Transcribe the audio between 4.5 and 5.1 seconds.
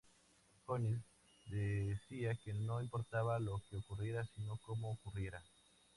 como